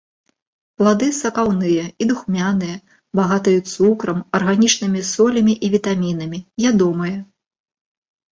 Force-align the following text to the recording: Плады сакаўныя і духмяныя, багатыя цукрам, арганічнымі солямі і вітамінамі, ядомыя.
Плады 0.81 1.07
сакаўныя 1.23 1.83
і 2.05 2.05
духмяныя, 2.11 2.77
багатыя 3.19 3.59
цукрам, 3.73 4.17
арганічнымі 4.37 5.01
солямі 5.11 5.53
і 5.67 5.71
вітамінамі, 5.77 6.39
ядомыя. 6.71 7.17